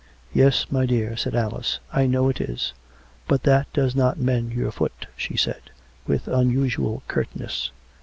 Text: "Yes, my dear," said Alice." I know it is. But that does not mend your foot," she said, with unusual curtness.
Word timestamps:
"Yes, 0.33 0.65
my 0.71 0.87
dear," 0.87 1.15
said 1.15 1.35
Alice." 1.35 1.79
I 1.93 2.07
know 2.07 2.27
it 2.27 2.41
is. 2.41 2.73
But 3.27 3.43
that 3.43 3.71
does 3.71 3.95
not 3.95 4.17
mend 4.17 4.51
your 4.51 4.71
foot," 4.71 5.05
she 5.15 5.37
said, 5.37 5.69
with 6.07 6.27
unusual 6.27 7.03
curtness. 7.07 7.69